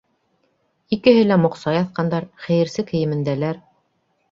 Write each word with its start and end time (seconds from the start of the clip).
Икеһе 0.97 1.25
лә 1.27 1.37
моҡсай 1.43 1.79
аҫҡандар, 1.83 2.27
хәйерсе 2.47 2.89
кейемендәләр. 2.91 3.65